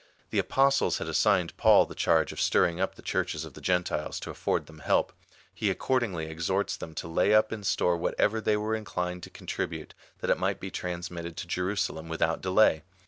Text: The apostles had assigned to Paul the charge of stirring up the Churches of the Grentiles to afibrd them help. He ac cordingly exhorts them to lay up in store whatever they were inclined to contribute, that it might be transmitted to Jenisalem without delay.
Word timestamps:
The 0.31 0.39
apostles 0.39 0.97
had 0.97 1.07
assigned 1.07 1.49
to 1.49 1.55
Paul 1.57 1.85
the 1.85 1.93
charge 1.93 2.31
of 2.31 2.41
stirring 2.41 2.81
up 2.81 2.95
the 2.95 3.03
Churches 3.03 3.45
of 3.45 3.53
the 3.53 3.61
Grentiles 3.61 4.19
to 4.21 4.31
afibrd 4.31 4.65
them 4.65 4.79
help. 4.79 5.13
He 5.53 5.69
ac 5.69 5.77
cordingly 5.77 6.27
exhorts 6.27 6.75
them 6.75 6.95
to 6.95 7.07
lay 7.07 7.35
up 7.35 7.53
in 7.53 7.63
store 7.63 7.97
whatever 7.97 8.41
they 8.41 8.57
were 8.57 8.73
inclined 8.73 9.21
to 9.21 9.29
contribute, 9.29 9.93
that 10.21 10.31
it 10.31 10.39
might 10.39 10.59
be 10.59 10.71
transmitted 10.71 11.37
to 11.37 11.47
Jenisalem 11.47 12.07
without 12.07 12.41
delay. 12.41 12.81